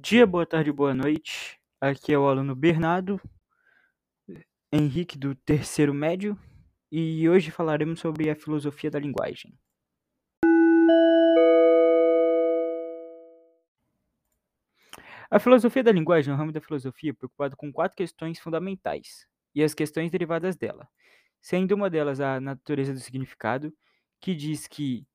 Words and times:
dia, 0.00 0.26
boa 0.26 0.44
tarde, 0.44 0.72
boa 0.72 0.92
noite. 0.92 1.60
Aqui 1.80 2.12
é 2.12 2.18
o 2.18 2.26
aluno 2.26 2.56
Bernardo 2.56 3.20
Henrique 4.72 5.16
do 5.16 5.36
terceiro 5.36 5.94
médio 5.94 6.36
e 6.90 7.28
hoje 7.28 7.52
falaremos 7.52 8.00
sobre 8.00 8.28
a 8.28 8.34
filosofia 8.34 8.90
da 8.90 8.98
linguagem. 8.98 9.56
A 15.30 15.38
filosofia 15.38 15.84
da 15.84 15.92
linguagem 15.92 16.32
é 16.32 16.34
um 16.34 16.36
ramo 16.36 16.50
da 16.50 16.60
filosofia 16.60 17.14
preocupado 17.14 17.56
com 17.56 17.72
quatro 17.72 17.96
questões 17.96 18.40
fundamentais 18.40 19.24
e 19.54 19.62
as 19.62 19.72
questões 19.72 20.10
derivadas 20.10 20.56
dela, 20.56 20.88
sendo 21.40 21.76
uma 21.76 21.88
delas 21.88 22.18
a 22.18 22.40
natureza 22.40 22.92
do 22.92 22.98
significado, 22.98 23.72
que 24.20 24.34
diz 24.34 24.66
que 24.66 25.06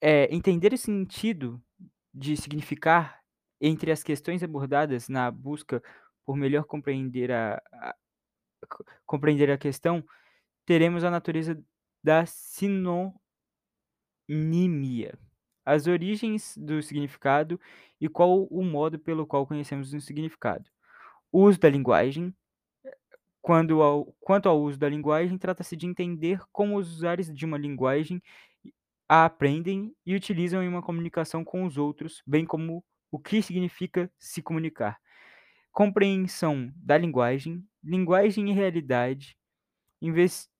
é, 0.00 0.34
entender 0.34 0.72
o 0.72 0.78
sentido 0.78 1.62
de 2.10 2.38
significar 2.38 3.22
entre 3.66 3.90
as 3.90 4.02
questões 4.02 4.42
abordadas 4.42 5.08
na 5.08 5.30
busca 5.30 5.82
por 6.22 6.36
melhor 6.36 6.64
compreender 6.64 7.32
a, 7.32 7.62
a, 7.72 7.94
compreender 9.06 9.50
a 9.50 9.56
questão, 9.56 10.04
teremos 10.66 11.02
a 11.02 11.10
natureza 11.10 11.58
da 12.02 12.26
sinonimia, 12.26 13.18
as 15.64 15.86
origens 15.86 16.54
do 16.58 16.82
significado 16.82 17.58
e 17.98 18.06
qual 18.06 18.44
o 18.44 18.62
modo 18.62 18.98
pelo 18.98 19.26
qual 19.26 19.46
conhecemos 19.46 19.94
um 19.94 20.00
significado. 20.00 20.68
O 21.32 21.44
uso 21.44 21.58
da 21.58 21.70
linguagem. 21.70 22.34
Quando 23.40 23.82
ao, 23.82 24.06
quanto 24.20 24.48
ao 24.48 24.60
uso 24.60 24.78
da 24.78 24.88
linguagem, 24.88 25.36
trata-se 25.36 25.76
de 25.76 25.86
entender 25.86 26.40
como 26.50 26.78
os 26.78 26.90
usuários 26.90 27.32
de 27.34 27.44
uma 27.44 27.58
linguagem 27.58 28.22
a 29.08 29.26
aprendem 29.26 29.94
e 30.04 30.14
utilizam 30.14 30.62
em 30.62 30.68
uma 30.68 30.82
comunicação 30.82 31.44
com 31.44 31.64
os 31.64 31.76
outros, 31.76 32.22
bem 32.26 32.46
como 32.46 32.82
o 33.14 33.18
que 33.20 33.40
significa 33.40 34.10
se 34.18 34.42
comunicar. 34.42 34.98
Compreensão 35.70 36.72
da 36.74 36.98
linguagem, 36.98 37.64
linguagem 37.80 38.50
e 38.50 38.52
realidade, 38.52 39.38
invest 40.02 40.50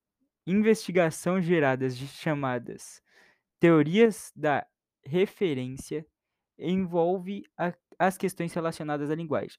investigação 0.46 1.40
geradas 1.40 1.96
de 1.98 2.06
chamadas 2.06 3.02
teorias 3.58 4.30
da 4.36 4.64
referência, 5.04 6.06
envolve 6.56 7.42
a, 7.58 7.74
as 7.98 8.16
questões 8.16 8.54
relacionadas 8.54 9.10
à 9.10 9.16
linguagem. 9.16 9.58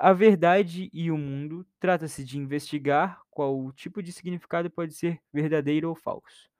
A 0.00 0.12
verdade 0.12 0.90
e 0.92 1.12
o 1.12 1.16
mundo 1.16 1.64
trata-se 1.78 2.24
de 2.24 2.38
investigar 2.38 3.22
qual 3.30 3.70
tipo 3.72 4.02
de 4.02 4.12
significado 4.12 4.68
pode 4.68 4.94
ser 4.94 5.20
verdadeiro 5.32 5.90
ou 5.90 5.94
falso. 5.94 6.50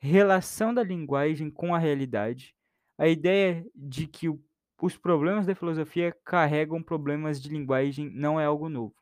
Relação 0.00 0.74
da 0.74 0.82
linguagem 0.82 1.48
com 1.48 1.72
a 1.72 1.78
realidade, 1.78 2.56
a 2.98 3.08
ideia 3.08 3.64
de 3.74 4.06
que 4.06 4.28
o, 4.28 4.40
os 4.80 4.96
problemas 4.96 5.46
da 5.46 5.54
filosofia 5.54 6.14
carregam 6.24 6.82
problemas 6.82 7.40
de 7.40 7.48
linguagem 7.48 8.10
não 8.10 8.40
é 8.40 8.44
algo 8.44 8.68
novo. 8.68 8.94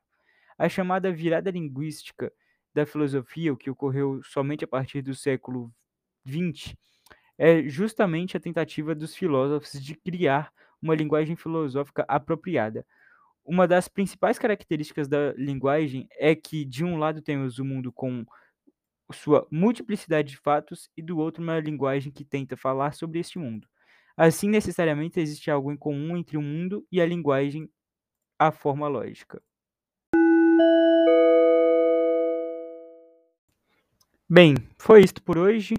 A 0.59 0.69
chamada 0.69 1.13
virada 1.13 1.51
linguística 1.51 2.33
da 2.75 2.87
filosofia, 2.87 3.53
o 3.53 3.57
que 3.57 3.71
ocorreu 3.71 4.23
somente 4.23 4.65
a 4.65 4.69
partir 4.69 5.03
do 5.03 5.15
século 5.15 5.73
XX, 6.27 6.75
é 7.39 7.63
justamente 7.69 8.37
a 8.37 8.41
tentativa 8.41 8.95
dos 8.95 9.15
filósofos 9.15 9.83
de 9.83 9.95
criar 9.95 10.53
uma 10.83 10.95
linguagem 10.95 11.37
filosófica 11.37 12.05
apropriada. 12.09 12.87
Uma 13.45 13.67
das 13.67 13.89
principais 13.89 14.39
características 14.39 15.09
da 15.09 15.33
linguagem 15.33 16.07
é 16.19 16.35
que, 16.35 16.65
de 16.65 16.85
um 16.85 16.99
lado, 16.99 17.23
temos 17.23 17.59
o 17.59 17.65
mundo 17.65 17.91
com 17.91 18.25
sua 19.13 19.47
multiplicidade 19.51 20.31
de 20.31 20.37
fatos 20.37 20.91
e 20.97 21.03
do 21.03 21.19
outro 21.19 21.43
uma 21.43 21.59
linguagem 21.59 22.13
que 22.13 22.25
tenta 22.25 22.57
falar 22.57 22.93
sobre 22.95 23.19
este 23.19 23.39
mundo. 23.39 23.67
Assim, 24.23 24.51
necessariamente 24.51 25.19
existe 25.19 25.51
algo 25.51 25.73
em 25.73 25.77
comum 25.79 26.15
entre 26.15 26.37
o 26.37 26.43
mundo 26.43 26.87
e 26.93 27.01
a 27.01 27.07
linguagem, 27.07 27.71
a 28.39 28.53
forma 28.53 28.87
lógica. 28.87 29.43
Bem, 34.29 34.57
foi 34.79 35.01
isto 35.03 35.23
por 35.23 35.39
hoje. 35.39 35.75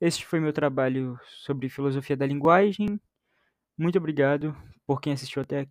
Este 0.00 0.24
foi 0.24 0.38
meu 0.38 0.52
trabalho 0.52 1.18
sobre 1.26 1.68
filosofia 1.68 2.16
da 2.16 2.24
linguagem. 2.24 3.00
Muito 3.76 3.98
obrigado 3.98 4.56
por 4.86 5.00
quem 5.00 5.12
assistiu 5.12 5.42
até 5.42 5.58
aqui. 5.58 5.70